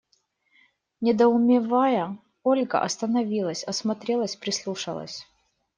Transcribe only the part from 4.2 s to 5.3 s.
прислушалась.